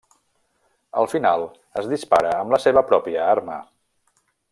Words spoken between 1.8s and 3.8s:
es dispara amb la seva pròpia arma.